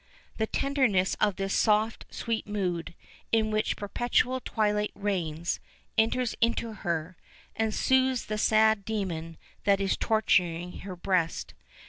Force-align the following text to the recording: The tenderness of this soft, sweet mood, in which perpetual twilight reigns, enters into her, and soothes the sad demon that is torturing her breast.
The 0.37 0.47
tenderness 0.47 1.13
of 1.21 1.35
this 1.35 1.53
soft, 1.53 2.05
sweet 2.09 2.47
mood, 2.47 2.95
in 3.31 3.51
which 3.51 3.75
perpetual 3.77 4.39
twilight 4.39 4.89
reigns, 4.95 5.59
enters 5.95 6.33
into 6.41 6.73
her, 6.73 7.15
and 7.55 7.71
soothes 7.71 8.25
the 8.25 8.39
sad 8.39 8.83
demon 8.83 9.37
that 9.63 9.79
is 9.79 9.95
torturing 9.95 10.79
her 10.79 10.95
breast. 10.95 11.53